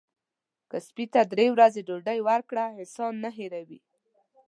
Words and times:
که 0.69 0.77
سپي 0.87 1.05
ته 1.13 1.21
درې 1.33 1.47
ورځې 1.55 1.81
ډوډۍ 1.87 2.19
ورکړه 2.27 2.65
احسان 2.79 3.13
نه 3.23 3.29
هیروي. 3.37 3.79